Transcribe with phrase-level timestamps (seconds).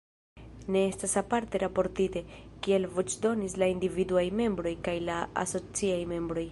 [0.75, 2.23] Ne estas aparte raportite,
[2.67, 6.39] kiel voĉdonis la individuaj membroj kaj la asociaj membroj.